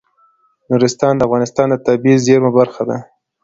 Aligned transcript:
نورستان 0.69 1.13
د 1.17 1.21
افغانستان 1.27 1.67
د 1.69 1.75
طبیعي 1.87 2.17
زیرمو 2.25 2.51
برخه 2.59 2.83
ده. 2.89 2.97